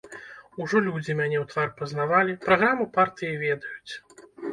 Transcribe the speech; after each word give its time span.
Ужо 0.63 0.79
людзі 0.85 1.15
мяне 1.19 1.37
ў 1.39 1.43
твар 1.51 1.69
пазнавалі, 1.81 2.33
праграму 2.47 2.87
партыі 2.97 3.37
ведаюць. 3.45 3.93